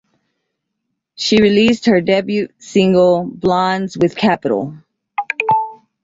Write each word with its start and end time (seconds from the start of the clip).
She 1.13 1.39
released 1.43 1.85
her 1.85 2.01
debut 2.01 2.47
single 2.57 3.23
"Blondes" 3.23 3.95
with 3.95 4.15
Capitol. 4.15 4.75